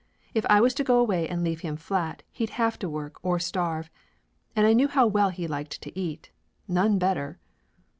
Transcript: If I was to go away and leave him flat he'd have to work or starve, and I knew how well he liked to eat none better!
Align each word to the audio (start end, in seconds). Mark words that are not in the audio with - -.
If 0.33 0.47
I 0.49 0.61
was 0.61 0.73
to 0.73 0.83
go 0.83 0.97
away 0.97 1.29
and 1.29 1.43
leave 1.43 1.59
him 1.59 1.77
flat 1.77 2.23
he'd 2.31 2.49
have 2.57 2.79
to 2.79 2.89
work 2.89 3.17
or 3.23 3.37
starve, 3.37 3.91
and 4.55 4.65
I 4.65 4.73
knew 4.73 4.87
how 4.87 5.05
well 5.05 5.29
he 5.29 5.45
liked 5.47 5.79
to 5.83 5.95
eat 5.99 6.31
none 6.67 6.97
better! 6.97 7.37